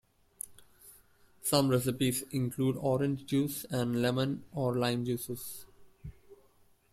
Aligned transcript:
Some 1.43 1.69
recipes 1.69 2.23
include 2.31 2.75
orange 2.77 3.23
juice 3.27 3.65
and 3.65 4.01
lemon 4.01 4.43
or 4.51 4.75
lime 4.75 5.05
juices. 5.05 5.67